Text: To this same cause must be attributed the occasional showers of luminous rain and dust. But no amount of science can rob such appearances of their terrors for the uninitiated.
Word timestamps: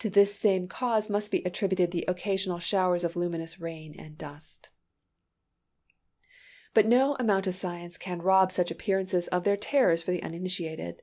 To 0.00 0.10
this 0.10 0.38
same 0.38 0.68
cause 0.68 1.08
must 1.08 1.30
be 1.30 1.42
attributed 1.44 1.90
the 1.90 2.04
occasional 2.08 2.58
showers 2.58 3.04
of 3.04 3.16
luminous 3.16 3.58
rain 3.58 3.94
and 3.98 4.18
dust. 4.18 4.68
But 6.74 6.84
no 6.84 7.16
amount 7.18 7.46
of 7.46 7.54
science 7.54 7.96
can 7.96 8.20
rob 8.20 8.52
such 8.52 8.70
appearances 8.70 9.28
of 9.28 9.44
their 9.44 9.56
terrors 9.56 10.02
for 10.02 10.10
the 10.10 10.22
uninitiated. 10.22 11.00